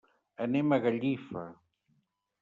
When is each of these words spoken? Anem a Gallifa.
Anem 0.45 0.71
a 0.71 0.79
Gallifa. 0.85 1.43